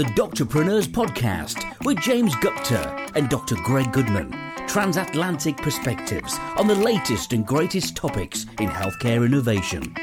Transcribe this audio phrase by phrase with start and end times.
[0.00, 3.54] the Doctorpreneurs Podcast with James Gupta and Dr.
[3.56, 4.30] Greg Goodman.
[4.66, 9.94] Transatlantic perspectives on the latest and greatest topics in healthcare innovation.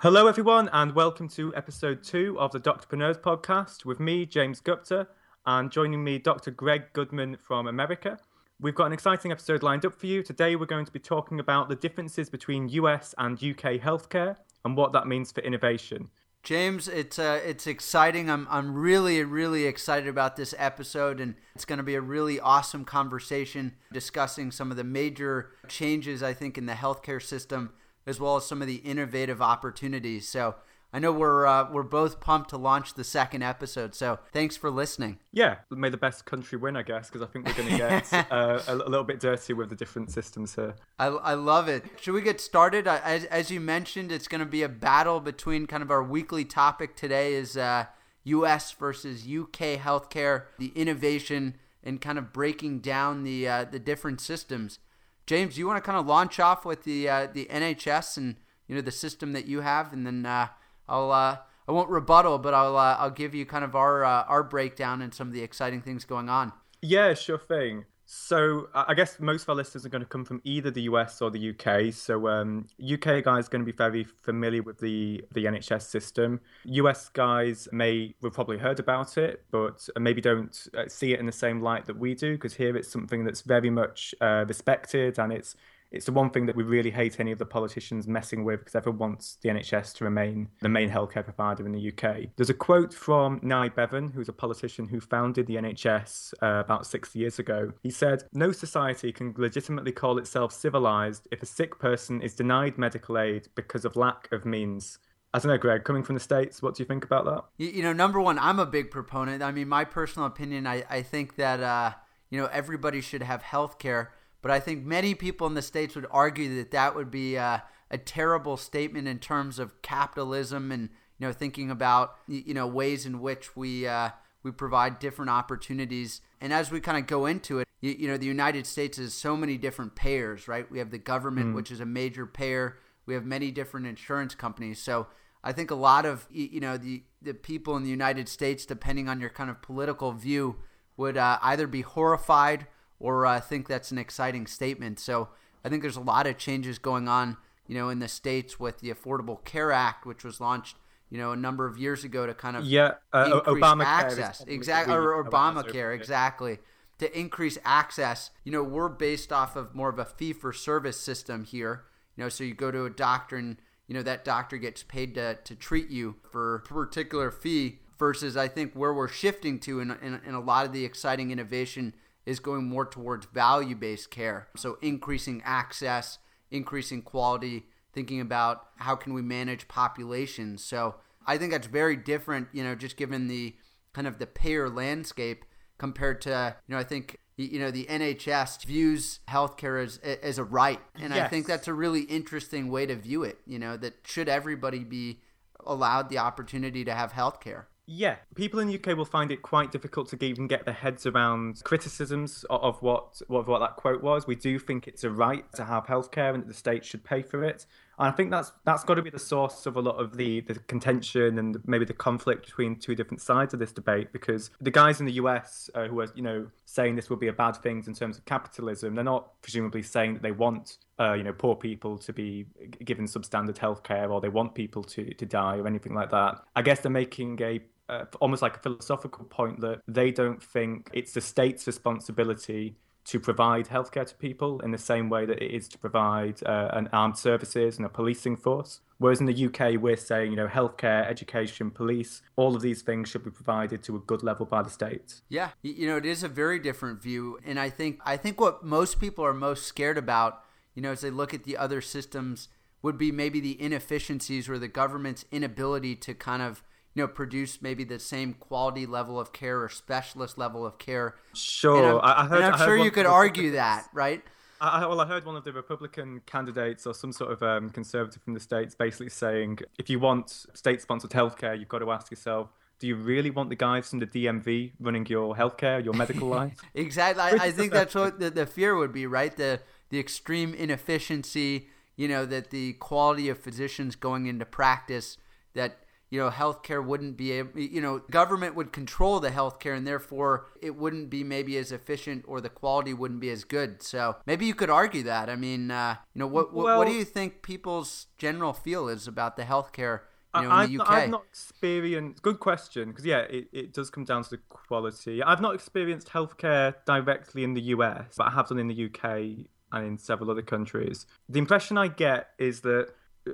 [0.00, 5.08] Hello, everyone, and welcome to episode two of the Doctorpreneurs podcast with me, James Gupta,
[5.48, 6.50] and joining me, Dr.
[6.50, 8.18] Greg Goodman from America.
[8.60, 10.22] We've got an exciting episode lined up for you.
[10.22, 14.76] Today, we're going to be talking about the differences between US and UK healthcare and
[14.76, 16.10] what that means for innovation.
[16.42, 18.28] James, it's uh, it's exciting.
[18.28, 22.38] I'm I'm really really excited about this episode, and it's going to be a really
[22.38, 27.72] awesome conversation discussing some of the major changes I think in the healthcare system,
[28.06, 30.28] as well as some of the innovative opportunities.
[30.28, 30.56] So
[30.92, 33.94] I know we're uh, we're both pumped to launch the second episode.
[33.94, 35.18] So thanks for listening.
[35.32, 38.12] Yeah, may the best country win, I guess, because I think we're going to get
[38.32, 40.76] uh, a, a, little bit dirty with the different systems here.
[40.98, 41.84] I, I love it.
[42.00, 42.86] Should we get started?
[42.88, 46.44] As, as you mentioned, it's going to be a battle between kind of our weekly
[46.44, 47.86] topic today is uh,
[48.24, 48.72] U.S.
[48.72, 54.78] versus UK healthcare, the innovation and kind of breaking down the uh, the different systems.
[55.26, 58.74] James, you want to kind of launch off with the uh, the NHS and you
[58.74, 60.48] know the system that you have, and then uh,
[60.88, 64.24] I'll uh, I won't rebuttal, but I'll uh, I'll give you kind of our uh,
[64.24, 66.52] our breakdown and some of the exciting things going on.
[66.80, 67.84] Yeah, sure thing.
[68.10, 71.20] So I guess most of our listeners are going to come from either the US
[71.20, 71.92] or the UK.
[71.92, 76.40] So um, UK guys are going to be very familiar with the the NHS system.
[76.64, 81.26] US guys may have probably heard about it, but maybe don't uh, see it in
[81.26, 85.18] the same light that we do, because here it's something that's very much uh, respected
[85.18, 85.54] and it's
[85.90, 88.74] it's the one thing that we really hate any of the politicians messing with because
[88.74, 92.28] everyone wants the NHS to remain the main healthcare provider in the UK.
[92.36, 96.86] There's a quote from Nye Bevan, who's a politician who founded the NHS uh, about
[96.86, 97.72] 60 years ago.
[97.82, 102.76] He said, No society can legitimately call itself civilized if a sick person is denied
[102.76, 104.98] medical aid because of lack of means.
[105.34, 107.44] I don't know, Greg, coming from the States, what do you think about that?
[107.58, 109.42] You, you know, number one, I'm a big proponent.
[109.42, 111.92] I mean, my personal opinion, I, I think that, uh,
[112.30, 114.12] you know, everybody should have health care
[114.48, 117.62] but I think many people in the States would argue that that would be a,
[117.90, 120.88] a terrible statement in terms of capitalism and
[121.18, 124.08] you know thinking about you know ways in which we uh,
[124.42, 126.22] we provide different opportunities.
[126.40, 129.12] And as we kind of go into it, you, you, know the United States is
[129.12, 130.70] so many different payers, right?
[130.70, 131.54] We have the government, mm.
[131.54, 132.78] which is a major payer.
[133.04, 134.80] We have many different insurance companies.
[134.80, 135.08] So
[135.44, 139.10] I think a lot of you know the the people in the United States, depending
[139.10, 140.56] on your kind of political view,
[140.96, 142.66] would uh, either be horrified
[143.00, 144.98] or uh, think that's an exciting statement.
[144.98, 145.28] So
[145.64, 147.36] I think there's a lot of changes going on,
[147.66, 150.76] you know, in the states with the Affordable Care Act, which was launched,
[151.10, 154.94] you know, a number of years ago to kind of yeah, uh, Obamacare access, exactly,
[154.94, 156.58] or Obamacare, exactly,
[156.98, 158.30] to increase access.
[158.44, 161.84] You know, we're based off of more of a fee for service system here.
[162.16, 163.56] You know, so you go to a doctor and
[163.86, 168.36] you know that doctor gets paid to, to treat you for a particular fee versus
[168.36, 171.94] I think where we're shifting to in, in, in a lot of the exciting innovation
[172.28, 174.48] is going more towards value based care.
[174.54, 176.18] So increasing access,
[176.50, 180.62] increasing quality, thinking about how can we manage populations.
[180.62, 180.96] So
[181.26, 183.56] I think that's very different, you know, just given the
[183.94, 185.46] kind of the payer landscape
[185.78, 190.44] compared to, you know, I think you know the NHS views healthcare as as a
[190.44, 191.24] right, and yes.
[191.24, 193.38] I think that's a really interesting way to view it.
[193.46, 195.20] You know that should everybody be
[195.64, 197.66] allowed the opportunity to have healthcare.
[197.90, 201.06] Yeah, people in the UK will find it quite difficult to even get their heads
[201.06, 204.26] around criticisms of what, what what that quote was.
[204.26, 207.22] We do think it's a right to have healthcare and that the state should pay
[207.22, 207.64] for it.
[207.98, 210.42] And I think that's that's got to be the source of a lot of the,
[210.42, 214.12] the contention and maybe the conflict between two different sides of this debate.
[214.12, 217.28] Because the guys in the US uh, who are you know saying this will be
[217.28, 221.14] a bad thing in terms of capitalism, they're not presumably saying that they want uh,
[221.14, 222.44] you know poor people to be
[222.84, 226.42] given substandard healthcare or they want people to to die or anything like that.
[226.54, 230.90] I guess they're making a uh, almost like a philosophical point that they don't think
[230.92, 232.76] it's the state's responsibility
[233.08, 236.68] to provide healthcare to people in the same way that it is to provide uh,
[236.74, 238.80] an armed services and a policing force.
[238.98, 243.08] Whereas in the UK, we're saying, you know, healthcare, education, police, all of these things
[243.08, 245.22] should be provided to a good level by the state.
[245.30, 248.62] Yeah, you know, it is a very different view, and I think I think what
[248.62, 250.42] most people are most scared about,
[250.74, 252.48] you know, as they look at the other systems,
[252.82, 256.62] would be maybe the inefficiencies or the government's inability to kind of
[256.94, 261.14] you know, produce maybe the same quality level of care or specialist level of care.
[261.34, 262.42] Sure, I, heard.
[262.42, 264.22] I'm sure you could argue that, right?
[264.60, 268.22] I, well, I heard one of the Republican candidates or some sort of um, conservative
[268.22, 272.48] from the states basically saying, if you want state-sponsored healthcare, you've got to ask yourself,
[272.80, 276.58] do you really want the guys from the DMV running your healthcare, your medical life?
[276.74, 277.22] exactly.
[277.22, 279.36] I, I, think that's what the, the fear would be, right?
[279.36, 285.16] The the extreme inefficiency, you know, that the quality of physicians going into practice,
[285.54, 285.78] that
[286.10, 290.46] you know, healthcare wouldn't be able, you know, government would control the healthcare and therefore
[290.62, 293.82] it wouldn't be maybe as efficient or the quality wouldn't be as good.
[293.82, 295.28] So maybe you could argue that.
[295.28, 298.88] I mean, uh, you know, what, what, well, what do you think people's general feel
[298.88, 300.00] is about the healthcare?
[300.34, 300.90] You know, I've, UK?
[300.90, 302.22] I've not experienced.
[302.22, 305.22] Good question, because yeah, it, it does come down to the quality.
[305.22, 309.46] I've not experienced healthcare directly in the US, but I have done in the UK
[309.72, 311.06] and in several other countries.
[311.28, 312.90] The impression I get is that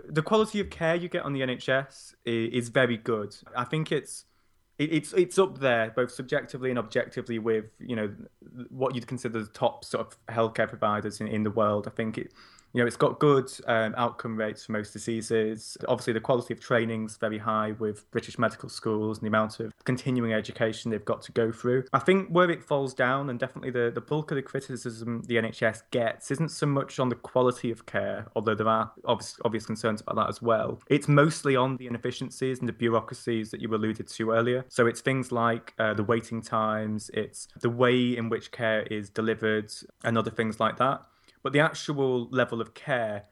[0.08, 3.36] the quality of care you get on the NHS is, very good.
[3.56, 4.24] I think it's
[4.78, 8.12] it's it's up there both subjectively and objectively with you know
[8.70, 11.86] what you'd consider the top sort of healthcare providers in, in the world.
[11.86, 12.32] I think it
[12.74, 15.78] you know, it's got good um, outcome rates for most diseases.
[15.86, 19.60] Obviously, the quality of training is very high with British medical schools and the amount
[19.60, 21.84] of continuing education they've got to go through.
[21.92, 25.36] I think where it falls down, and definitely the, the bulk of the criticism the
[25.36, 29.66] NHS gets, isn't so much on the quality of care, although there are obvious, obvious
[29.66, 30.80] concerns about that as well.
[30.88, 34.64] It's mostly on the inefficiencies and the bureaucracies that you alluded to earlier.
[34.68, 39.10] So it's things like uh, the waiting times, it's the way in which care is
[39.10, 39.72] delivered,
[40.02, 41.02] and other things like that.
[41.44, 43.24] But the actual level of care,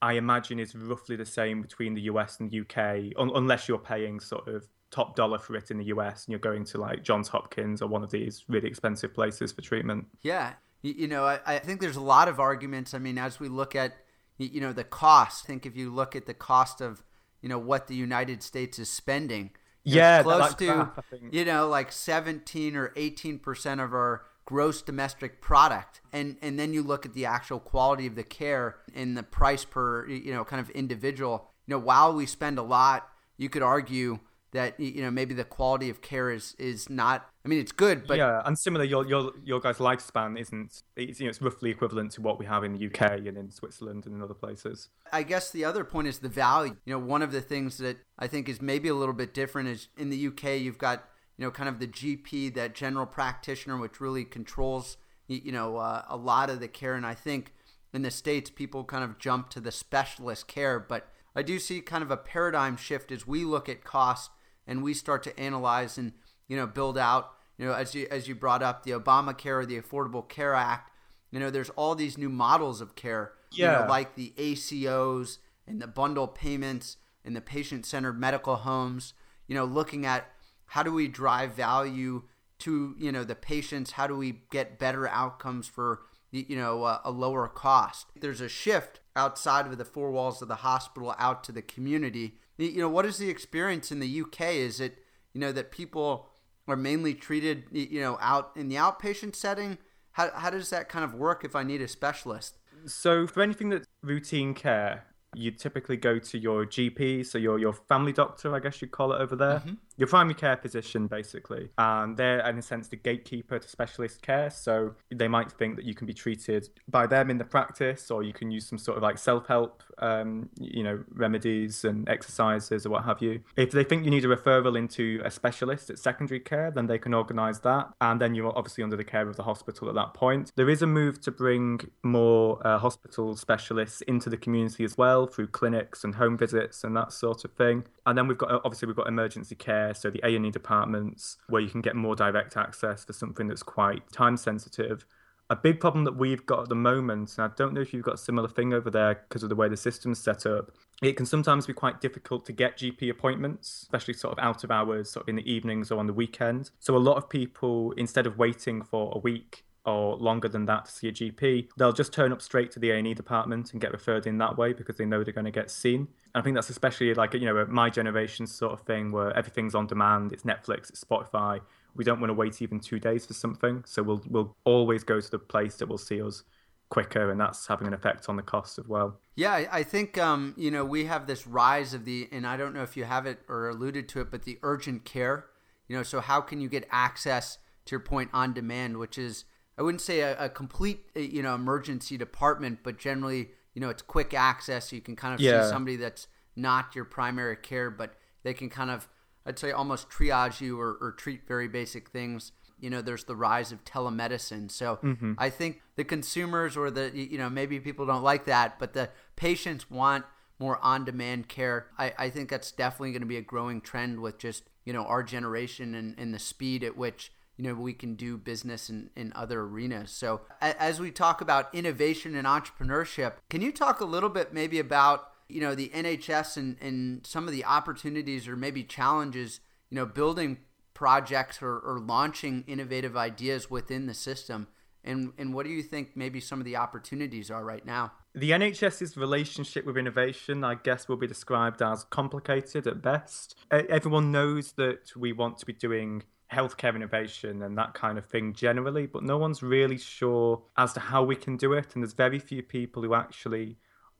[0.00, 3.78] I imagine, is roughly the same between the US and the UK, un- unless you're
[3.78, 7.02] paying sort of top dollar for it in the US and you're going to like
[7.02, 10.06] Johns Hopkins or one of these really expensive places for treatment.
[10.20, 10.52] Yeah.
[10.82, 12.92] You, know, I, I think there's a lot of arguments.
[12.92, 13.94] I mean, as we look at,
[14.36, 17.02] you know, the cost, I think if you look at the cost of,
[17.40, 19.52] you know, what the United States is spending,
[19.84, 25.40] yeah, close to, crap, you know, like 17 or 18 percent of our gross domestic
[25.40, 26.00] product.
[26.12, 29.64] And and then you look at the actual quality of the care and the price
[29.64, 31.50] per you know kind of individual.
[31.66, 34.20] You know while we spend a lot you could argue
[34.54, 38.06] that you know maybe the quality of care is is not I mean it's good
[38.06, 41.70] but yeah and similar your your your guys lifespan isn't it's you know it's roughly
[41.70, 44.88] equivalent to what we have in the UK and in Switzerland and in other places.
[45.12, 46.76] I guess the other point is the value.
[46.84, 49.68] You know one of the things that I think is maybe a little bit different
[49.68, 51.04] is in the UK you've got
[51.36, 54.96] you know, kind of the GP, that general practitioner, which really controls,
[55.26, 56.94] you know, uh, a lot of the care.
[56.94, 57.52] And I think
[57.92, 60.78] in the States, people kind of jump to the specialist care.
[60.78, 64.30] But I do see kind of a paradigm shift as we look at cost
[64.66, 66.12] and we start to analyze and,
[66.48, 69.66] you know, build out, you know, as you, as you brought up the Obamacare or
[69.66, 70.90] the Affordable Care Act,
[71.30, 73.64] you know, there's all these new models of care, yeah.
[73.64, 79.14] you know, like the ACOs and the bundle payments and the patient centered medical homes,
[79.48, 80.30] you know, looking at
[80.66, 82.22] how do we drive value
[82.60, 83.92] to you know the patients?
[83.92, 88.06] How do we get better outcomes for you know a, a lower cost?
[88.20, 92.38] There's a shift outside of the four walls of the hospital out to the community.
[92.58, 94.98] You know what is the experience in the UK is it
[95.32, 96.28] you know that people
[96.66, 99.78] are mainly treated you know out in the outpatient setting?
[100.12, 102.58] How, how does that kind of work if i need a specialist?
[102.86, 107.72] So for anything that's routine care you typically go to your GP, so your your
[107.72, 109.74] family doctor, I guess you'd call it over there, mm-hmm.
[109.96, 114.50] Your primary care physician, basically, and they're in a sense the gatekeeper to specialist care.
[114.50, 118.22] So they might think that you can be treated by them in the practice, or
[118.22, 122.86] you can use some sort of like self help, um, you know, remedies and exercises
[122.86, 123.40] or what have you.
[123.56, 126.98] If they think you need a referral into a specialist at secondary care, then they
[126.98, 130.14] can organise that, and then you're obviously under the care of the hospital at that
[130.14, 130.52] point.
[130.56, 135.26] There is a move to bring more uh, hospital specialists into the community as well
[135.26, 137.84] through clinics and home visits and that sort of thing.
[138.06, 141.36] And then we've got obviously we've got emergency care, so the A and E departments
[141.48, 145.04] where you can get more direct access for something that's quite time sensitive.
[145.50, 148.02] A big problem that we've got at the moment, and I don't know if you've
[148.04, 150.70] got a similar thing over there because of the way the system's set up,
[151.02, 154.70] it can sometimes be quite difficult to get GP appointments, especially sort of out of
[154.70, 156.70] hours, sort of in the evenings or on the weekend.
[156.80, 160.86] So a lot of people, instead of waiting for a week or longer than that
[160.86, 163.92] to see a GP, they'll just turn up straight to the A&E department and get
[163.92, 166.08] referred in that way because they know they're going to get seen.
[166.34, 169.86] I think that's especially like you know my generation sort of thing where everything's on
[169.86, 170.32] demand.
[170.32, 171.60] It's Netflix, it's Spotify.
[171.94, 175.20] We don't want to wait even two days for something, so we'll we'll always go
[175.20, 176.42] to the place that will see us
[176.88, 179.20] quicker, and that's having an effect on the cost as well.
[179.36, 182.74] Yeah, I think um, you know we have this rise of the, and I don't
[182.74, 185.46] know if you have it or alluded to it, but the urgent care.
[185.86, 189.44] You know, so how can you get access to your point on demand, which is
[189.76, 193.88] I wouldn't say a, a, complete uh, you know emergency department, but generally you know
[193.88, 194.90] it's quick access.
[194.90, 195.62] So you can kind of yeah.
[195.62, 199.08] see somebody that's not your primary care, but they can kind of
[199.46, 202.52] I'd say almost triage you or, or treat very basic things.
[202.80, 204.70] You know, there's the rise of telemedicine.
[204.70, 205.34] So mm-hmm.
[205.38, 209.10] I think the consumers or the you know maybe people don't like that, but the
[209.36, 210.24] patients want
[210.58, 211.88] more on-demand care.
[211.98, 215.04] I, I think that's definitely going to be a growing trend with just you know
[215.04, 219.10] our generation and, and the speed at which you know we can do business in,
[219.16, 220.10] in other arenas.
[220.10, 224.78] So as we talk about innovation and entrepreneurship can you talk a little bit maybe
[224.78, 229.96] about you know the nhs and, and some of the opportunities or maybe challenges you
[229.96, 230.58] know building
[230.94, 234.68] projects or, or launching innovative ideas within the system?
[235.06, 238.12] And and what do you think maybe some of the opportunities are right now?
[238.34, 243.54] The NHS's relationship with innovation, I guess, will be described as complicated at best.
[243.70, 246.22] Everyone knows that we want to be doing
[246.54, 251.00] healthcare innovation and that kind of thing generally, but no one's really sure as to
[251.00, 251.94] how we can do it.
[251.94, 253.76] And there's very few people who actually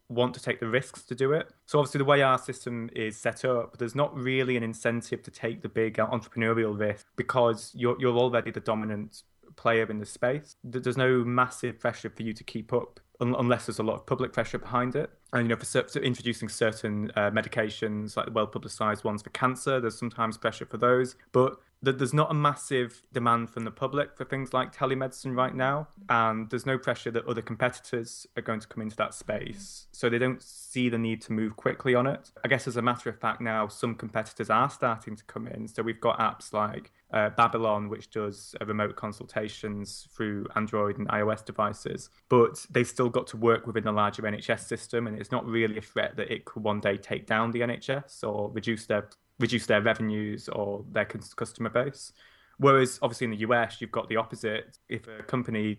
[0.08, 1.50] want to take the risks to do it.
[1.66, 5.30] So obviously the way our system is set up, there's not really an incentive to
[5.30, 9.22] take the big entrepreneurial risk because you're you're already the dominant
[9.56, 10.56] player in the space.
[10.62, 14.32] There's no massive pressure for you to keep up unless there's a lot of public
[14.32, 15.10] pressure behind it.
[15.32, 19.30] And you know, for, for introducing certain uh, medications, like the well publicized ones for
[19.30, 21.16] cancer, there's sometimes pressure for those.
[21.32, 25.54] But that there's not a massive demand from the public for things like telemedicine right
[25.54, 29.86] now, and there's no pressure that other competitors are going to come into that space.
[29.92, 32.30] So they don't see the need to move quickly on it.
[32.44, 35.68] I guess as a matter of fact, now some competitors are starting to come in.
[35.68, 41.08] So we've got apps like uh, Babylon, which does uh, remote consultations through Android and
[41.08, 45.30] iOS devices, but they've still got to work within the larger NHS system, and it's
[45.30, 48.86] not really a threat that it could one day take down the NHS or reduce
[48.86, 52.12] their reduce their revenues or their customer base.
[52.58, 54.78] Whereas obviously in the US, you've got the opposite.
[54.88, 55.78] If a company,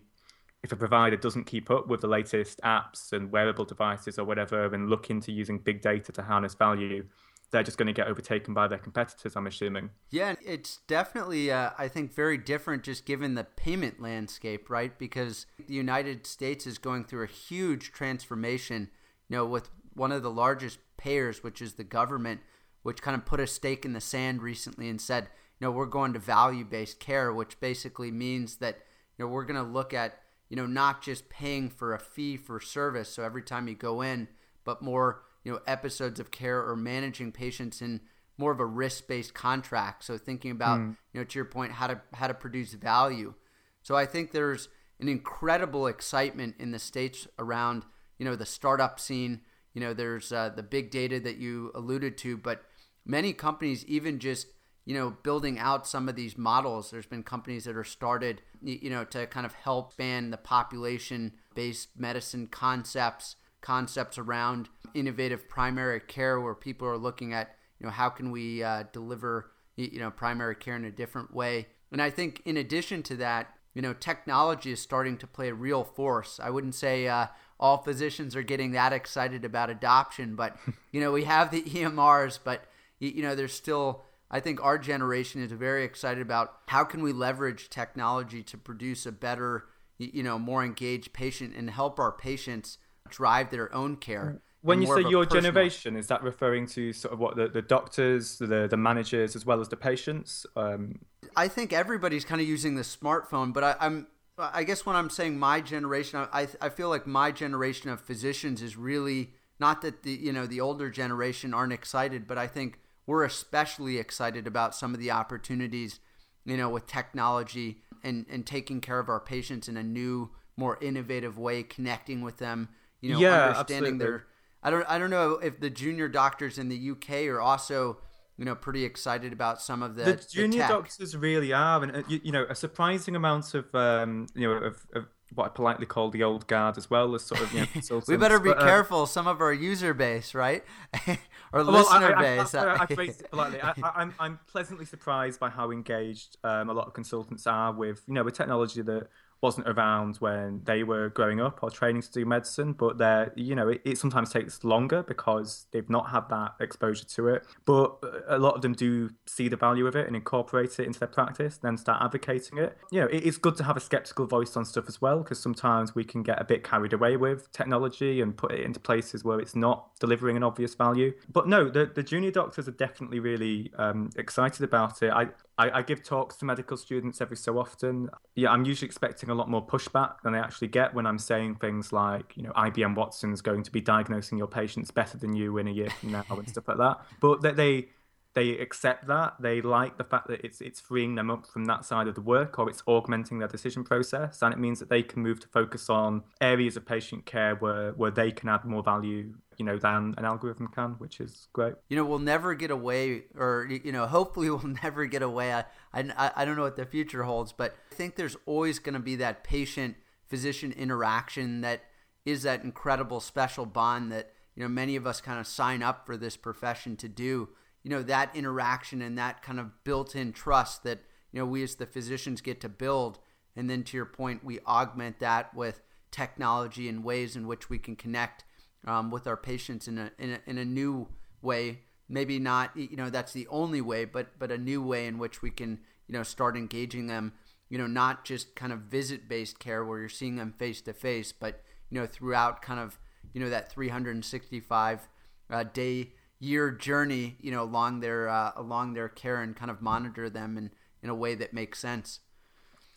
[0.62, 4.72] if a provider doesn't keep up with the latest apps and wearable devices or whatever,
[4.74, 7.04] and look into using big data to harness value,
[7.50, 9.90] they're just going to get overtaken by their competitors, I'm assuming.
[10.10, 14.96] Yeah, it's definitely, uh, I think, very different just given the payment landscape, right?
[14.98, 18.90] Because the United States is going through a huge transformation,
[19.28, 22.40] you know, with one of the largest payers, which is the government,
[22.86, 25.24] which kind of put a stake in the sand recently and said,
[25.58, 28.78] you know, we're going to value based care, which basically means that,
[29.18, 32.36] you know, we're going to look at, you know, not just paying for a fee
[32.36, 33.08] for service.
[33.08, 34.28] So every time you go in,
[34.64, 38.02] but more, you know, episodes of care or managing patients in
[38.38, 40.04] more of a risk based contract.
[40.04, 40.96] So thinking about, mm.
[41.12, 43.34] you know, to your point, how to how to produce value.
[43.82, 44.68] So I think there's
[45.00, 47.84] an incredible excitement in the states around,
[48.16, 49.40] you know, the startup scene.
[49.74, 52.62] You know, there's uh, the big data that you alluded to, but
[53.06, 54.48] many companies even just
[54.84, 56.90] you know building out some of these models.
[56.90, 61.32] There's been companies that are started you know to kind of help span the population
[61.54, 67.92] based medicine concepts concepts around innovative primary care where people are looking at you know
[67.92, 71.68] how can we uh, deliver you know primary care in a different way.
[71.92, 75.54] And i think in addition to that you know technology is starting to play a
[75.54, 76.40] real force.
[76.42, 77.26] I wouldn't say uh,
[77.58, 80.56] all physicians are getting that excited about adoption but
[80.92, 82.66] you know we have the emrs but
[82.98, 87.12] you know, there's still I think our generation is very excited about how can we
[87.12, 89.66] leverage technology to produce a better,
[89.98, 94.40] you know, more engaged patient and help our patients drive their own care.
[94.62, 95.42] When you say your personal...
[95.42, 99.46] generation, is that referring to sort of what the, the doctors, the the managers, as
[99.46, 100.44] well as the patients?
[100.56, 100.98] Um...
[101.36, 105.08] I think everybody's kind of using the smartphone, but I, I'm I guess when I'm
[105.08, 110.02] saying my generation, I I feel like my generation of physicians is really not that
[110.02, 114.74] the you know the older generation aren't excited, but I think we're especially excited about
[114.74, 116.00] some of the opportunities,
[116.44, 120.78] you know, with technology and, and taking care of our patients in a new, more
[120.80, 122.68] innovative way, connecting with them,
[123.00, 123.98] you know, yeah, understanding absolutely.
[123.98, 124.26] their
[124.66, 127.98] I don't I don't know if the junior doctors in the UK are also
[128.36, 131.96] you know pretty excited about some of the the junior the doctors really are and
[131.96, 135.48] uh, you, you, know a surprising amount of um you know of, of what I
[135.48, 138.50] politely call the old guard as well as sort of you know we better be
[138.50, 139.06] but, uh, careful.
[139.06, 140.64] Some of our user base, right,
[141.08, 141.16] or
[141.52, 142.54] well, listener I, I, base.
[142.54, 143.60] I, I, phrased it politely.
[143.60, 147.72] I, am I'm, I'm pleasantly surprised by how engaged um, a lot of consultants are
[147.72, 149.08] with you know with technology that
[149.40, 153.54] wasn't around when they were growing up or training to do medicine, but they're, you
[153.54, 157.44] know, it, it, sometimes takes longer because they've not had that exposure to it.
[157.64, 157.96] But
[158.28, 161.08] a lot of them do see the value of it and incorporate it into their
[161.08, 162.76] practice, then start advocating it.
[162.90, 165.40] You know, it, it's good to have a skeptical voice on stuff as well, because
[165.40, 169.24] sometimes we can get a bit carried away with technology and put it into places
[169.24, 171.12] where it's not delivering an obvious value.
[171.30, 175.12] But no, the, the junior doctors are definitely really um, excited about it.
[175.12, 178.10] I, I, I, give talks to medical students every so often.
[178.34, 181.56] Yeah, I'm usually expecting a lot more pushback than I actually get when I'm saying
[181.56, 185.56] things like, you know, IBM Watson's going to be diagnosing your patients better than you
[185.58, 187.00] in a year from now and stuff like that.
[187.20, 187.88] But that they
[188.36, 189.36] they accept that.
[189.40, 192.20] They like the fact that it's it's freeing them up from that side of the
[192.20, 194.42] work or it's augmenting their decision process.
[194.42, 197.92] And it means that they can move to focus on areas of patient care where,
[197.92, 201.72] where they can add more value you know than an algorithm can which is great
[201.88, 205.64] you know we'll never get away or you know hopefully we'll never get away i
[205.94, 209.00] i, I don't know what the future holds but i think there's always going to
[209.00, 211.84] be that patient physician interaction that
[212.26, 216.04] is that incredible special bond that you know many of us kind of sign up
[216.04, 217.48] for this profession to do
[217.86, 220.98] you know that interaction and that kind of built-in trust that
[221.30, 223.20] you know we as the physicians get to build.
[223.54, 227.78] And then to your point we augment that with technology and ways in which we
[227.78, 228.42] can connect
[228.88, 231.06] um, with our patients in a, in a in a new
[231.42, 231.82] way.
[232.08, 235.40] Maybe not you know that's the only way but but a new way in which
[235.40, 235.78] we can
[236.08, 237.34] you know start engaging them
[237.68, 240.92] you know not just kind of visit based care where you're seeing them face to
[240.92, 242.98] face but you know throughout kind of
[243.32, 245.08] you know that 365
[245.50, 249.80] uh, day year journey, you know, along their uh, along their care and kind of
[249.80, 250.70] monitor them in
[251.02, 252.20] in a way that makes sense.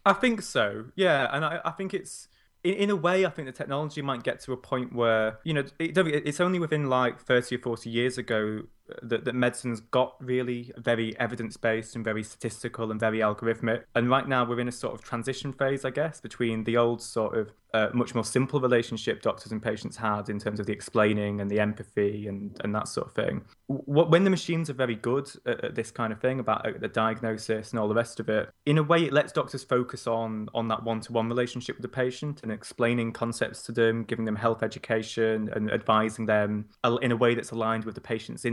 [0.05, 0.85] I think so.
[0.95, 2.27] Yeah, and I, I think it's
[2.63, 5.53] in, in a way, I think the technology might get to a point where you
[5.53, 8.63] know it, it's only within like thirty or forty years ago
[9.03, 13.83] that, that medicine's got really very evidence based and very statistical and very algorithmic.
[13.95, 17.01] And right now we're in a sort of transition phase, I guess, between the old
[17.01, 20.73] sort of uh, much more simple relationship doctors and patients had in terms of the
[20.73, 23.43] explaining and the empathy and, and that sort of thing.
[23.67, 26.87] When the machines are very good at, at this kind of thing about uh, the
[26.87, 30.49] diagnosis and all the rest of it, in a way it lets doctors focus on
[30.53, 34.63] on that one-to-one relationship with the patient and explaining concepts to them, giving them health
[34.63, 36.65] education and advising them
[37.01, 38.45] in a way that's aligned with the patient's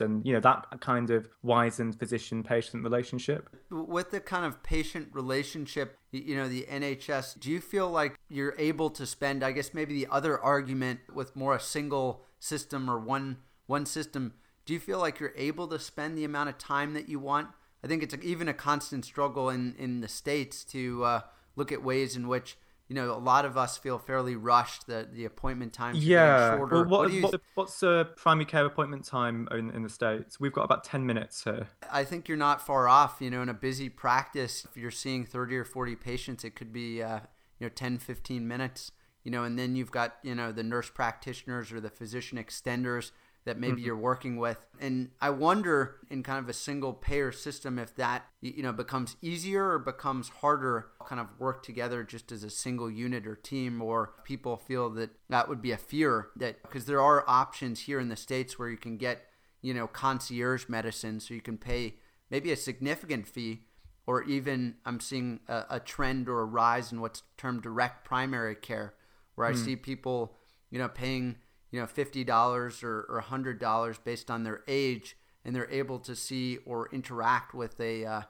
[0.00, 3.48] and you know that kind of wizened physician-patient relationship.
[3.70, 8.54] With the kind of patient relationship you know the NHS do you feel like you're
[8.58, 12.98] able to spend I guess maybe the other argument with more a single system or
[12.98, 14.34] one one system
[14.64, 17.48] do you feel like you're able to spend the amount of time that you want
[17.84, 21.20] I think it's even a constant struggle in in the states to uh,
[21.56, 22.56] look at ways in which
[22.88, 24.86] you know, a lot of us feel fairly rushed.
[24.86, 26.56] that the appointment times yeah.
[26.56, 26.76] shorter.
[26.76, 27.22] Well, what, what you...
[27.22, 30.40] what, what's a primary care appointment time in, in the states?
[30.40, 31.68] We've got about ten minutes here.
[31.90, 33.18] I think you're not far off.
[33.20, 36.72] You know, in a busy practice, if you're seeing thirty or forty patients, it could
[36.72, 37.20] be uh,
[37.58, 38.92] you know 10, 15 minutes.
[39.22, 43.10] You know, and then you've got you know the nurse practitioners or the physician extenders
[43.48, 43.86] that maybe mm-hmm.
[43.86, 44.58] you're working with.
[44.78, 49.16] And I wonder in kind of a single payer system if that you know becomes
[49.22, 53.80] easier or becomes harder kind of work together just as a single unit or team
[53.80, 57.98] or people feel that that would be a fear that because there are options here
[57.98, 59.22] in the states where you can get
[59.62, 61.94] you know concierge medicine so you can pay
[62.30, 63.62] maybe a significant fee
[64.06, 68.54] or even I'm seeing a, a trend or a rise in what's termed direct primary
[68.54, 68.92] care
[69.36, 69.64] where I mm.
[69.64, 70.36] see people
[70.70, 71.36] you know paying
[71.70, 75.98] you know fifty dollars or, or hundred dollars based on their age, and they're able
[76.00, 78.22] to see or interact with a uh,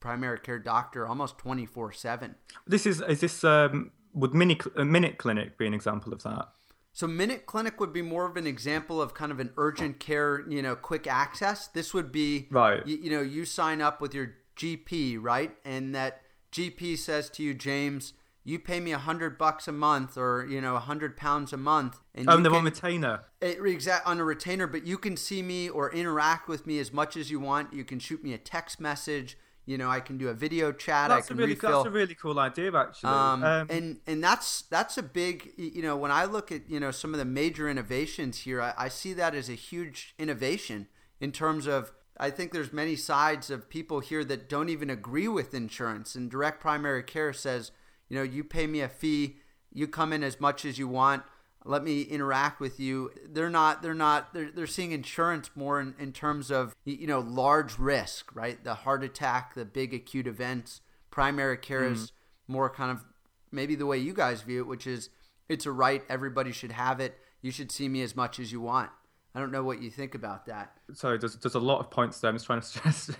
[0.00, 2.34] primary care doctor almost twenty four seven.
[2.66, 6.48] This is is this um, would mini a minute clinic be an example of that?
[6.96, 10.42] So Minute Clinic would be more of an example of kind of an urgent care,
[10.48, 11.68] you know, quick access.
[11.68, 12.86] This would be right.
[12.86, 17.42] You, you know, you sign up with your GP, right, and that GP says to
[17.42, 18.14] you, James,
[18.46, 21.56] you pay me a hundred bucks a month or you know a hundred pounds a
[21.56, 23.24] month and oh, on retainer.
[23.40, 26.92] It, exact on a retainer but you can see me or interact with me as
[26.92, 27.74] much as you want.
[27.74, 29.36] You can shoot me a text message.
[29.66, 31.08] You know i can do a video chat.
[31.08, 31.82] That's can a really, refill.
[31.82, 33.10] that's a really cool idea actually.
[33.10, 36.78] Um, um, and and that's that's a big you know when i look at you
[36.78, 40.86] know some of the major innovations here I, I see that as a huge innovation
[41.20, 45.28] in terms of I think there's many sides of people here that don't even agree
[45.28, 46.14] with insurance.
[46.14, 47.72] And direct primary care says
[48.08, 49.36] you know, you pay me a fee,
[49.72, 51.22] you come in as much as you want,
[51.66, 53.10] let me interact with you.
[53.28, 57.20] They're not, they're not, they're, they're seeing insurance more in, in terms of, you know,
[57.20, 58.62] large risk, right?
[58.62, 60.80] The heart attack, the big acute events.
[61.10, 61.92] Primary care mm.
[61.92, 62.12] is
[62.46, 63.04] more kind of
[63.50, 65.10] maybe the way you guys view it, which is
[65.48, 67.18] it's a right, everybody should have it.
[67.42, 68.90] You should see me as much as you want.
[69.34, 70.72] I don't know what you think about that.
[70.94, 72.30] Sorry, there's, there's a lot of points there.
[72.30, 73.10] I'm just trying to stress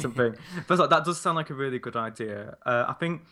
[0.00, 0.34] something.
[0.66, 2.56] First, that does sound like a really good idea.
[2.64, 3.22] Uh, I think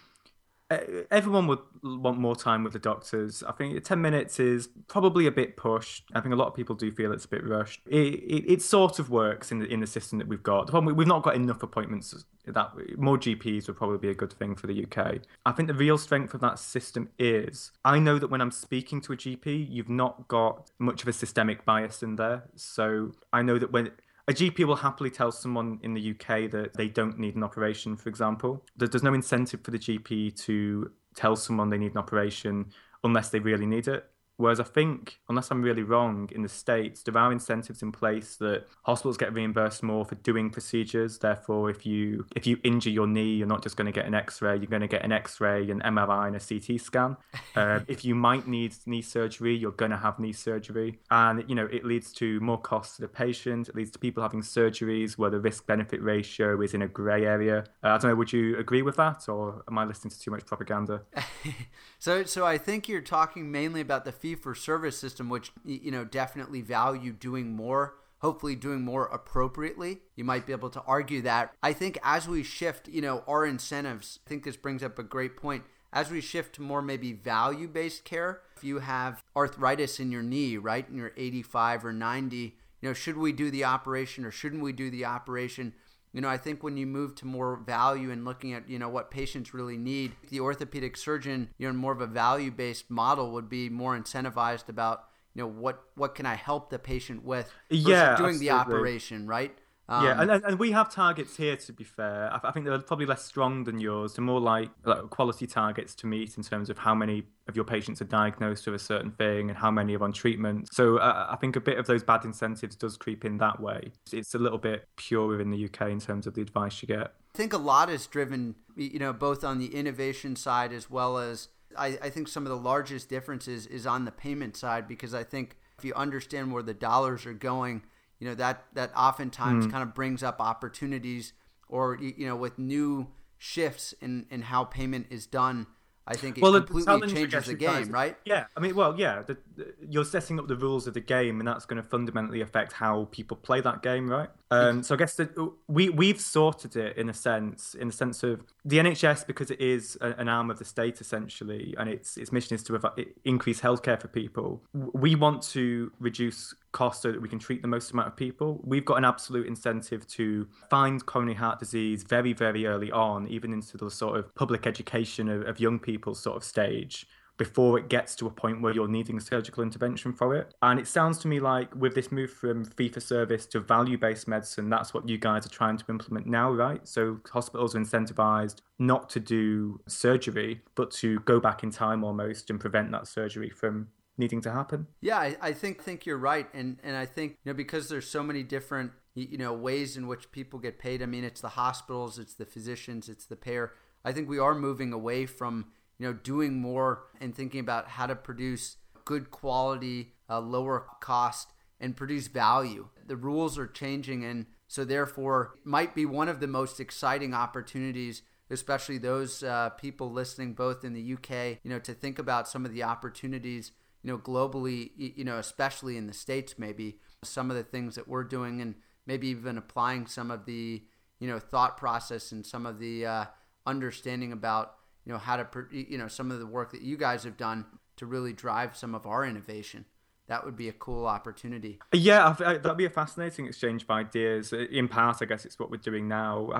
[0.70, 3.42] everyone would want more time with the doctors.
[3.46, 6.04] I think 10 minutes is probably a bit pushed.
[6.14, 7.82] I think a lot of people do feel it's a bit rushed.
[7.86, 10.66] It, it, it sort of works in the, in the system that we've got.
[10.66, 12.24] The problem, we've not got enough appointments.
[12.46, 15.20] That More GPs would probably be a good thing for the UK.
[15.44, 19.00] I think the real strength of that system is I know that when I'm speaking
[19.02, 22.44] to a GP, you've not got much of a systemic bias in there.
[22.54, 23.90] So I know that when
[24.28, 27.96] a GP will happily tell someone in the UK that they don't need an operation,
[27.96, 28.64] for example.
[28.76, 32.66] There's no incentive for the GP to tell someone they need an operation
[33.04, 34.04] unless they really need it.
[34.38, 38.36] Whereas I think, unless I'm really wrong, in the States, there are incentives in place
[38.36, 41.18] that hospitals get reimbursed more for doing procedures.
[41.18, 44.14] Therefore, if you if you injure your knee, you're not just going to get an
[44.14, 47.16] X-ray, you're going to get an X-ray, an MRI, and a CT scan.
[47.56, 51.54] uh, if you might need knee surgery, you're going to have knee surgery, and you
[51.54, 53.68] know it leads to more costs to the patient.
[53.68, 57.64] It leads to people having surgeries where the risk-benefit ratio is in a grey area.
[57.82, 58.16] Uh, I don't know.
[58.16, 61.02] Would you agree with that, or am I listening to too much propaganda?
[61.98, 65.90] so, so I think you're talking mainly about the fee for service system, which you
[65.90, 69.98] know definitely value doing more hopefully doing more appropriately.
[70.16, 71.52] You might be able to argue that.
[71.62, 75.02] I think as we shift, you know, our incentives, I think this brings up a
[75.02, 75.64] great point.
[75.92, 80.22] As we shift to more maybe value based care, if you have arthritis in your
[80.22, 82.52] knee, right, and you're 85 or 90, you
[82.88, 85.74] know, should we do the operation or shouldn't we do the operation?
[86.16, 88.88] You know, I think when you move to more value and looking at, you know,
[88.88, 93.32] what patients really need, the orthopedic surgeon, you know, more of a value based model
[93.32, 97.52] would be more incentivized about, you know, what what can I help the patient with
[97.68, 98.38] yeah, doing absolutely.
[98.38, 99.58] the operation, right?
[99.88, 101.56] Um, yeah, and, and we have targets here.
[101.56, 104.14] To be fair, I, I, think they're probably less strong than yours.
[104.14, 107.64] They're more like, like, quality targets to meet in terms of how many of your
[107.64, 110.68] patients are diagnosed with a certain thing and how many are on treatment.
[110.72, 113.92] So uh, I think a bit of those bad incentives does creep in that way.
[114.12, 117.12] It's a little bit purer in the UK in terms of the advice you get.
[117.34, 121.18] I think a lot is driven, you know, both on the innovation side as well
[121.18, 125.14] as I, I think some of the largest differences is on the payment side because
[125.14, 127.82] I think if you understand where the dollars are going
[128.18, 129.70] you know that that oftentimes mm.
[129.70, 131.32] kind of brings up opportunities
[131.68, 135.66] or you know with new shifts in in how payment is done
[136.08, 138.16] I think it well, completely changes the game, right?
[138.24, 139.40] Yeah, I mean, well, yeah, the, the,
[139.88, 143.08] you're setting up the rules of the game, and that's going to fundamentally affect how
[143.10, 144.28] people play that game, right?
[144.50, 145.30] Um, so I guess that
[145.66, 149.60] we we've sorted it in a sense, in the sense of the NHS because it
[149.60, 152.80] is a, an arm of the state essentially, and its its mission is to
[153.24, 154.62] increase healthcare for people.
[154.72, 158.60] We want to reduce costs so that we can treat the most amount of people.
[158.62, 163.52] We've got an absolute incentive to find coronary heart disease very, very early on, even
[163.52, 167.06] into the sort of public education of, of young people sort of stage
[167.36, 170.54] before it gets to a point where you're needing surgical intervention for it.
[170.62, 173.98] And it sounds to me like with this move from fee for service to value
[173.98, 176.86] based medicine, that's what you guys are trying to implement now, right?
[176.86, 182.50] So hospitals are incentivized not to do surgery, but to go back in time almost
[182.50, 184.86] and prevent that surgery from needing to happen.
[185.00, 188.08] Yeah, I, I think think you're right, and and I think you know because there's
[188.08, 191.02] so many different you know ways in which people get paid.
[191.02, 193.72] I mean, it's the hospitals, it's the physicians, it's the payer.
[194.04, 195.66] I think we are moving away from
[195.98, 201.52] you know doing more and thinking about how to produce good quality, uh, lower cost,
[201.80, 202.88] and produce value.
[203.06, 208.22] The rules are changing, and so therefore might be one of the most exciting opportunities
[208.48, 212.64] especially those uh, people listening both in the UK, you know, to think about some
[212.64, 213.72] of the opportunities
[214.06, 218.06] you know, globally, you know, especially in the States, maybe some of the things that
[218.06, 220.80] we're doing and maybe even applying some of the,
[221.18, 223.24] you know, thought process and some of the uh,
[223.66, 227.24] understanding about, you know, how to, you know, some of the work that you guys
[227.24, 227.64] have done
[227.96, 229.86] to really drive some of our innovation
[230.28, 231.78] that would be a cool opportunity.
[231.92, 234.52] Yeah, that'd be a fascinating exchange of ideas.
[234.52, 236.50] In part, I guess it's what we're doing now.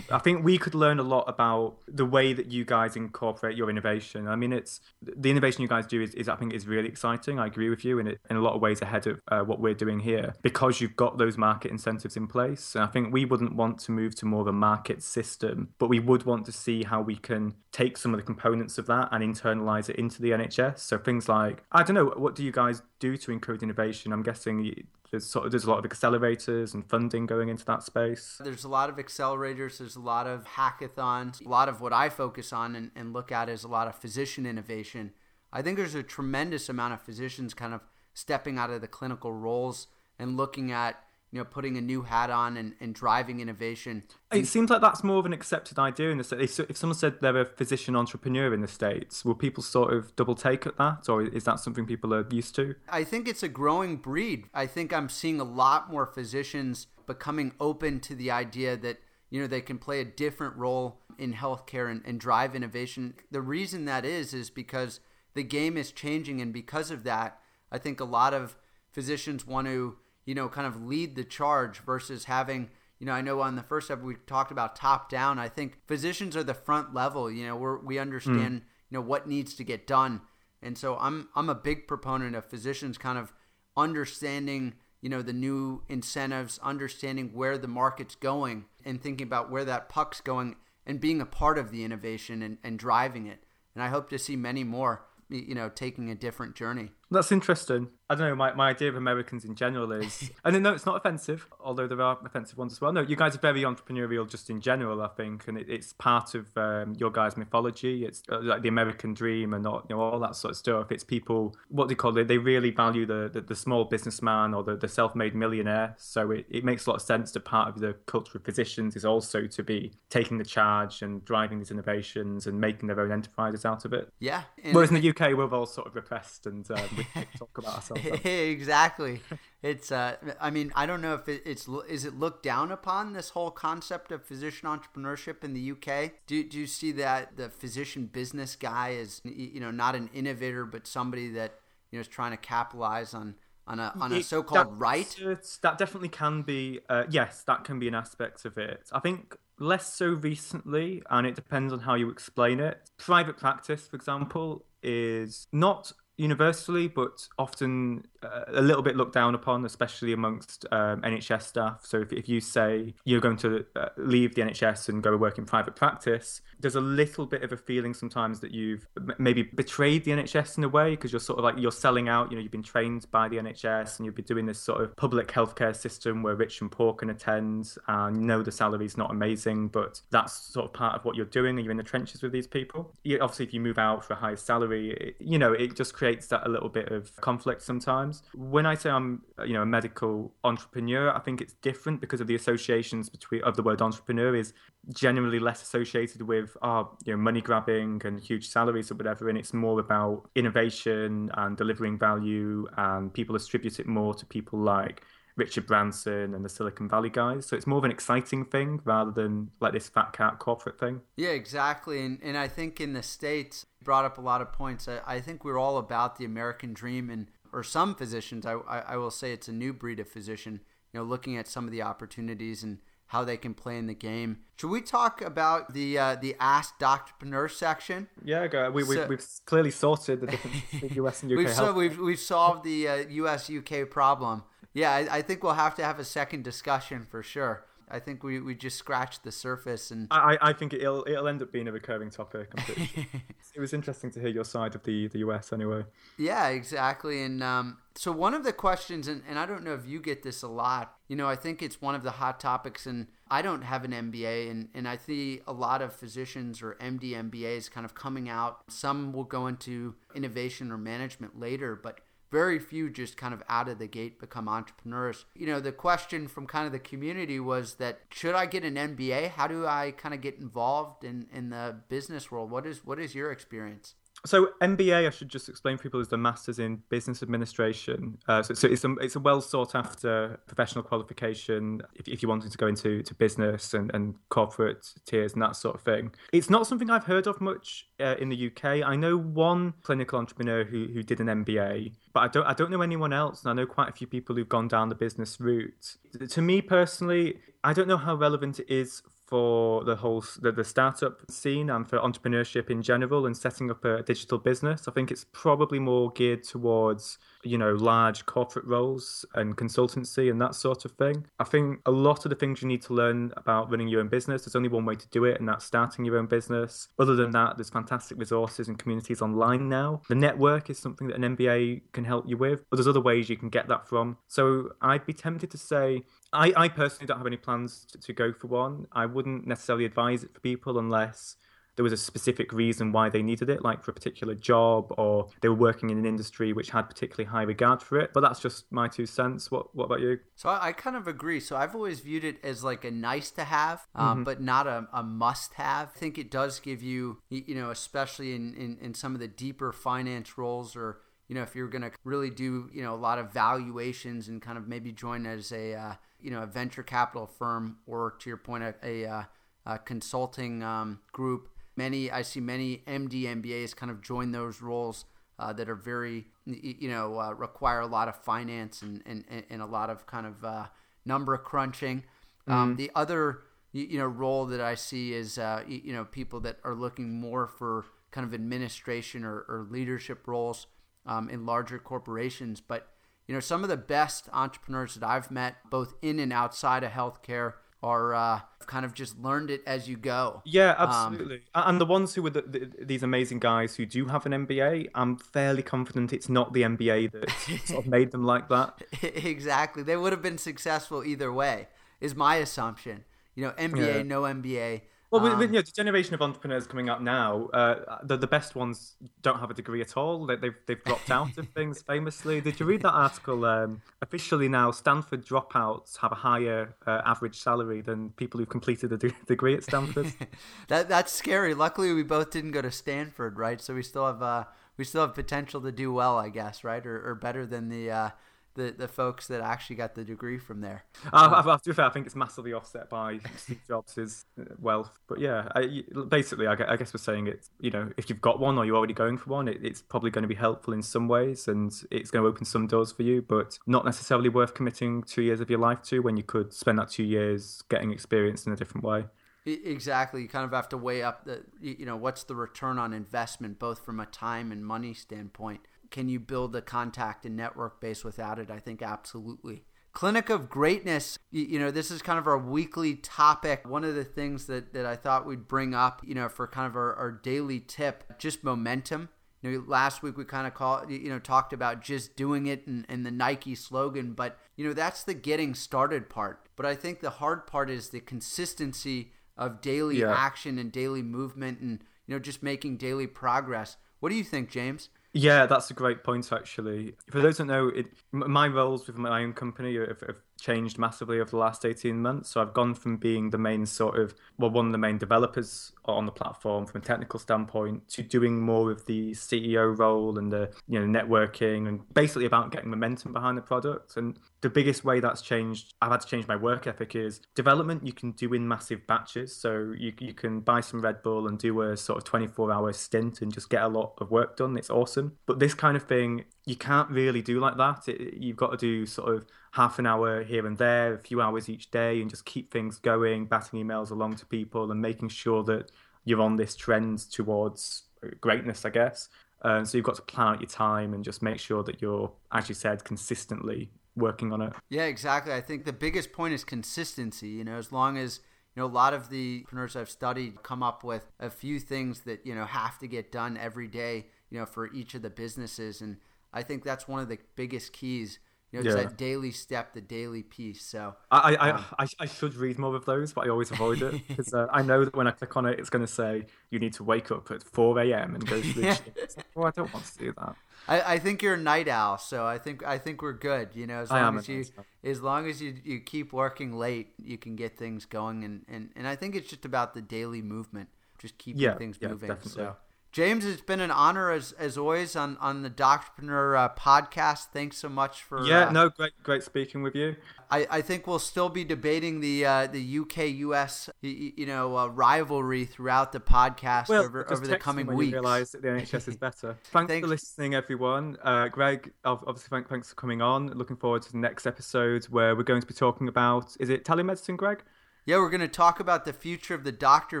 [0.10, 3.68] I, think we could learn a lot about the way that you guys incorporate your
[3.68, 4.28] innovation.
[4.28, 7.38] I mean, it's the innovation you guys do is, is I think is really exciting.
[7.38, 9.74] I agree with you, and in a lot of ways ahead of uh, what we're
[9.74, 12.74] doing here because you've got those market incentives in place.
[12.74, 15.88] And I think we wouldn't want to move to more of a market system, but
[15.88, 19.08] we would want to see how we can take some of the components of that
[19.10, 20.78] and internalize it into the NHS.
[20.78, 24.12] So things like I don't know, what do you guys do to encourage innovation?
[24.12, 27.82] I'm guessing there's sort of there's a lot of accelerators and funding going into that
[27.82, 28.40] space.
[28.42, 29.78] There's a lot of accelerators.
[29.78, 31.44] There's a lot of hackathons.
[31.44, 33.94] A lot of what I focus on and, and look at is a lot of
[33.94, 35.12] physician innovation.
[35.52, 37.80] I think there's a tremendous amount of physicians kind of
[38.14, 39.86] stepping out of the clinical roles
[40.18, 41.03] and looking at
[41.34, 44.04] you know, putting a new hat on and, and driving innovation.
[44.30, 46.60] It seems like that's more of an accepted idea in the states.
[46.60, 50.36] If someone said they're a physician entrepreneur in the states, will people sort of double
[50.36, 52.76] take at that, or is that something people are used to?
[52.88, 54.44] I think it's a growing breed.
[54.54, 59.40] I think I'm seeing a lot more physicians becoming open to the idea that you
[59.40, 63.14] know they can play a different role in healthcare and, and drive innovation.
[63.32, 65.00] The reason that is is because
[65.34, 67.40] the game is changing, and because of that,
[67.72, 68.54] I think a lot of
[68.92, 73.20] physicians want to you know, kind of lead the charge versus having, you know, I
[73.20, 75.38] know on the first step we talked about top down.
[75.38, 77.30] I think physicians are the front level.
[77.30, 78.64] You know, we we understand, mm.
[78.90, 80.22] you know, what needs to get done,
[80.62, 83.32] and so I'm I'm a big proponent of physicians kind of
[83.76, 89.64] understanding, you know, the new incentives, understanding where the market's going, and thinking about where
[89.64, 90.56] that puck's going,
[90.86, 93.40] and being a part of the innovation and, and driving it.
[93.74, 96.90] And I hope to see many more, you know, taking a different journey.
[97.10, 97.88] That's interesting.
[98.10, 98.34] I don't know.
[98.34, 102.00] My, my idea of Americans in general is, and no, it's not offensive, although there
[102.02, 102.92] are offensive ones as well.
[102.92, 106.34] No, you guys are very entrepreneurial just in general, I think, and it, it's part
[106.34, 108.04] of um, your guys' mythology.
[108.04, 110.92] It's uh, like the American dream and not, you know, all that sort of stuff.
[110.92, 114.52] It's people, what do you call it, they really value the, the, the small businessman
[114.52, 115.94] or the, the self made millionaire.
[115.96, 118.96] So it, it makes a lot of sense that part of the culture of physicians
[118.96, 123.12] is also to be taking the charge and driving these innovations and making their own
[123.12, 124.12] enterprises out of it.
[124.18, 124.42] Yeah.
[124.72, 127.06] Whereas in the UK, we're all sort of repressed and we
[127.38, 128.02] talk about ourselves.
[128.24, 129.20] exactly.
[129.62, 129.90] It's.
[129.92, 131.68] Uh, I mean, I don't know if it, it's.
[131.88, 136.12] Is it looked down upon this whole concept of physician entrepreneurship in the UK?
[136.26, 140.64] Do Do you see that the physician business guy is, you know, not an innovator,
[140.64, 143.34] but somebody that you know is trying to capitalize on
[143.66, 145.16] on a on a so called right?
[145.62, 146.80] That definitely can be.
[146.88, 148.88] Uh, yes, that can be an aspect of it.
[148.92, 152.90] I think less so recently, and it depends on how you explain it.
[152.98, 159.34] Private practice, for example, is not universally, but often uh, a little bit looked down
[159.34, 161.80] upon, especially amongst um, NHS staff.
[161.84, 165.38] So if, if you say you're going to uh, leave the NHS and go work
[165.38, 168.86] in private practice, there's a little bit of a feeling sometimes that you've
[169.18, 172.30] maybe betrayed the NHS in a way because you're sort of like you're selling out.
[172.30, 174.96] You know, you've been trained by the NHS and you've been doing this sort of
[174.96, 179.68] public healthcare system where rich and poor can attend, and know the salary's not amazing,
[179.68, 182.32] but that's sort of part of what you're doing, and you're in the trenches with
[182.32, 182.92] these people.
[183.02, 185.94] You, obviously, if you move out for a higher salary, it, you know, it just
[185.94, 188.22] creates that a little bit of conflict sometimes.
[188.34, 192.26] When I say I'm, you know, a medical entrepreneur, I think it's different because of
[192.26, 194.52] the associations between of the word entrepreneur is
[194.92, 199.38] generally less associated with uh, you know money grabbing and huge salaries or whatever and
[199.38, 205.02] it's more about innovation and delivering value and people attribute it more to people like
[205.36, 207.46] Richard Branson and the Silicon Valley guys.
[207.46, 211.00] So it's more of an exciting thing rather than like this fat cat corporate thing.
[211.16, 212.04] Yeah, exactly.
[212.04, 214.88] And and I think in the States brought up a lot of points.
[214.88, 218.78] I, I think we're all about the American dream and or some physicians, I, I,
[218.80, 220.60] I will say it's a new breed of physician,
[220.92, 223.94] you know, looking at some of the opportunities and how they can play in the
[223.94, 224.38] game.
[224.56, 228.08] Should we talk about the uh, the Ask Doctorpreneur section?
[228.24, 228.70] Yeah, go.
[228.70, 231.38] We, so, we, have clearly sorted the difference between US and UK.
[231.38, 234.42] we've, so, we've, we've solved the uh, US UK problem.
[234.74, 237.64] Yeah, I, I think we'll have to have a second discussion for sure.
[237.88, 241.42] I think we, we just scratched the surface, and I, I think it'll it'll end
[241.42, 242.50] up being a recurring topic.
[242.66, 245.84] it was interesting to hear your side of the the US anyway.
[246.16, 247.22] Yeah, exactly.
[247.22, 250.22] And um, so one of the questions, and, and I don't know if you get
[250.22, 250.94] this a lot.
[251.08, 253.92] You know, I think it's one of the hot topics, and I don't have an
[253.92, 258.28] MBA, and and I see a lot of physicians or MD MBAs kind of coming
[258.28, 258.60] out.
[258.68, 262.00] Some will go into innovation or management later, but
[262.34, 265.24] very few just kind of out of the gate become entrepreneurs.
[265.36, 268.74] You know, the question from kind of the community was that should I get an
[268.74, 269.30] MBA?
[269.30, 272.50] How do I kind of get involved in, in the business world?
[272.50, 273.94] What is what is your experience?
[274.26, 278.18] So MBA, I should just explain for people, is the Masters in Business Administration.
[278.26, 282.30] Uh, so, so, it's a it's a well sought after professional qualification if, if you're
[282.30, 286.14] wanting to go into to business and, and corporate tiers and that sort of thing.
[286.32, 288.82] It's not something I've heard of much uh, in the UK.
[288.82, 292.70] I know one clinical entrepreneur who who did an MBA, but I don't I don't
[292.70, 293.42] know anyone else.
[293.42, 295.96] And I know quite a few people who've gone down the business route.
[296.30, 299.02] To me personally, I don't know how relevant it is
[299.34, 303.84] for the whole the, the startup scene and for entrepreneurship in general and setting up
[303.84, 304.86] a digital business.
[304.86, 310.40] I think it's probably more geared towards you know large corporate roles and consultancy and
[310.40, 311.26] that sort of thing.
[311.38, 314.08] I think a lot of the things you need to learn about running your own
[314.08, 314.44] business.
[314.44, 316.88] There's only one way to do it, and that's starting your own business.
[316.98, 320.02] Other than that, there's fantastic resources and communities online now.
[320.08, 323.28] The network is something that an MBA can help you with, but there's other ways
[323.28, 324.18] you can get that from.
[324.28, 326.04] So I'd be tempted to say
[326.34, 328.86] I, I personally don't have any plans to, to go for one.
[328.92, 331.36] I wouldn't necessarily advise it for people unless
[331.76, 335.28] there was a specific reason why they needed it, like for a particular job or
[335.40, 338.12] they were working in an industry which had particularly high regard for it.
[338.12, 339.50] But that's just my two cents.
[339.50, 340.20] What What about you?
[340.36, 341.40] So I, I kind of agree.
[341.40, 344.22] So I've always viewed it as like a nice to have, um, mm-hmm.
[344.24, 345.92] but not a, a must have.
[345.94, 349.28] I think it does give you, you know, especially in, in, in some of the
[349.28, 352.96] deeper finance roles or you know, if you're going to really do, you know, a
[352.96, 356.82] lot of valuations and kind of maybe join as a, uh, you know, a venture
[356.82, 359.22] capital firm or to your point, a, a, uh,
[359.66, 361.48] a consulting um, group.
[361.76, 365.04] Many, I see many MD MBAs kind of join those roles
[365.38, 369.60] uh, that are very, you know, uh, require a lot of finance and, and, and
[369.60, 370.66] a lot of kind of uh,
[371.04, 372.04] number crunching.
[372.46, 372.62] Um, mm-hmm.
[372.62, 373.40] Um, the other,
[373.72, 377.48] you know, role that I see is, uh, you know, people that are looking more
[377.48, 380.68] for kind of administration or, or leadership roles
[381.06, 382.60] um, in larger corporations.
[382.60, 382.88] But
[383.26, 386.92] you know, some of the best entrepreneurs that I've met, both in and outside of
[386.92, 390.42] healthcare, are uh, kind of just learned it as you go.
[390.44, 391.42] Yeah, um, absolutely.
[391.54, 394.32] Um, and the ones who are the, the, these amazing guys who do have an
[394.32, 397.30] MBA, I'm fairly confident it's not the MBA that
[397.66, 398.82] sort of made them like that.
[399.02, 399.82] exactly.
[399.82, 401.68] They would have been successful either way,
[402.00, 403.04] is my assumption.
[403.34, 404.02] You know, MBA, yeah.
[404.02, 404.80] no MBA.
[405.14, 408.16] Well, with, with, um, you know, the generation of entrepreneurs coming up now, uh, the,
[408.16, 410.26] the best ones don't have a degree at all.
[410.26, 412.40] They, they've, they've dropped out of things famously.
[412.40, 413.44] Did you read that article?
[413.44, 418.92] Um, officially now, Stanford dropouts have a higher uh, average salary than people who've completed
[418.92, 420.12] a de- degree at Stanford.
[420.68, 421.54] that That's scary.
[421.54, 423.60] Luckily, we both didn't go to Stanford, right?
[423.60, 424.44] So we still have uh,
[424.76, 426.84] we still have potential to do well, I guess, right?
[426.84, 428.10] Or, or better than the uh,
[428.54, 430.84] the, the folks that actually got the degree from there.
[431.12, 434.24] Uh, to be fair, I think it's massively offset by Steve Jobs'
[434.60, 434.98] wealth.
[435.08, 438.56] But yeah, I, basically, I, guess we're saying it's you know if you've got one
[438.56, 441.08] or you're already going for one, it, it's probably going to be helpful in some
[441.08, 445.02] ways and it's going to open some doors for you, but not necessarily worth committing
[445.02, 448.46] two years of your life to when you could spend that two years getting experience
[448.46, 449.04] in a different way.
[449.46, 450.22] Exactly.
[450.22, 453.58] You kind of have to weigh up the, you know, what's the return on investment,
[453.58, 455.60] both from a time and money standpoint
[455.94, 458.50] can you build a contact and network base without it?
[458.50, 459.62] I think absolutely.
[459.92, 463.62] Clinic of Greatness, you know, this is kind of our weekly topic.
[463.68, 466.66] One of the things that, that I thought we'd bring up, you know, for kind
[466.66, 469.08] of our, our daily tip, just momentum.
[469.40, 472.66] You know, last week we kind of call, you know, talked about just doing it
[472.66, 476.48] and, and the Nike slogan, but you know, that's the getting started part.
[476.56, 480.12] But I think the hard part is the consistency of daily yeah.
[480.12, 483.76] action and daily movement and, you know, just making daily progress.
[484.00, 484.88] What do you think, James?
[485.16, 486.96] Yeah, that's a great point, actually.
[487.08, 491.20] For those don't know, it, my roles with my own company have, have changed massively
[491.20, 492.30] over the last 18 months.
[492.30, 495.72] So I've gone from being the main sort of, well, one of the main developers
[495.86, 500.32] on the platform from a technical standpoint to doing more of the CEO role and
[500.32, 503.96] the, you know, networking and basically about getting momentum behind the product.
[503.96, 507.86] And the biggest way that's changed, I've had to change my work ethic is development
[507.86, 509.34] you can do in massive batches.
[509.34, 512.72] So you, you can buy some Red Bull and do a sort of 24 hour
[512.72, 514.56] stint and just get a lot of work done.
[514.56, 515.16] It's awesome.
[515.26, 517.88] But this kind of thing, you can't really do like that.
[517.88, 521.20] It, you've got to do sort of half an hour here and there, a few
[521.20, 525.08] hours each day, and just keep things going, batting emails along to people, and making
[525.08, 525.70] sure that
[526.04, 527.84] you're on this trend towards
[528.20, 529.08] greatness, I guess.
[529.42, 532.10] Um, so you've got to plan out your time and just make sure that you're,
[532.32, 534.52] as you said, consistently working on it.
[534.68, 535.32] Yeah, exactly.
[535.32, 537.28] I think the biggest point is consistency.
[537.28, 538.20] You know, as long as
[538.54, 542.00] you know a lot of the entrepreneurs I've studied come up with a few things
[542.00, 544.06] that you know have to get done every day.
[544.30, 545.98] You know, for each of the businesses, and
[546.34, 548.18] I think that's one of the biggest keys
[548.54, 548.84] you know, it's yeah.
[548.84, 550.62] that daily step, the daily piece.
[550.62, 553.82] So I I, um, I, I should read more of those, but I always avoid
[553.82, 556.26] it because uh, I know that when I click on it, it's going to say
[556.50, 558.14] you need to wake up at four a.m.
[558.14, 559.24] and go to the gym.
[559.34, 560.36] Well, I don't want to do that.
[560.68, 563.48] I, I think you're a night owl, so I think I think we're good.
[563.54, 564.44] You know, as long as you
[564.84, 568.70] as long as you, you keep working late, you can get things going, and, and,
[568.76, 570.68] and I think it's just about the daily movement,
[570.98, 572.08] just keeping yeah, things moving.
[572.08, 572.30] Definitely.
[572.30, 572.56] So
[572.94, 577.24] James, it's been an honor as as always on on the Doctorpreneur uh, podcast.
[577.32, 579.96] Thanks so much for yeah, uh, no, great great speaking with you.
[580.30, 584.56] I, I think we'll still be debating the uh, the UK US you, you know
[584.56, 587.94] uh, rivalry throughout the podcast well, over over the coming when weeks.
[587.94, 589.38] You realise that the NHS is better.
[589.42, 590.96] Thanks, thanks, for listening, everyone.
[591.02, 593.26] Uh, Greg, obviously, thank, thanks for coming on.
[593.26, 596.64] Looking forward to the next episode where we're going to be talking about is it
[596.64, 597.42] telemedicine, Greg?
[597.86, 600.00] Yeah, we're going to talk about the future of the doctor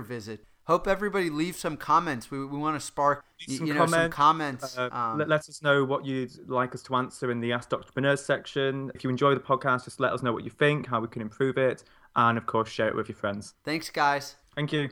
[0.00, 2.30] visit hope everybody leave some comments.
[2.30, 4.02] We, we want to spark some you know comments.
[4.02, 4.78] some comments.
[4.78, 7.72] Uh, um, let, let, us know what you'd like us to answer in the Ask
[7.72, 8.90] Entrepreneurs section.
[8.94, 11.22] If you enjoy the podcast, just let us know what you think, how we can
[11.22, 11.84] improve it,
[12.16, 13.54] and of course, share it with your friends.
[13.64, 14.36] Thanks, guys.
[14.54, 14.90] Thank you.